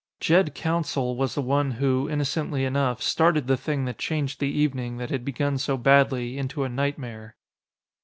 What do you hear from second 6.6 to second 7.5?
a nightmare.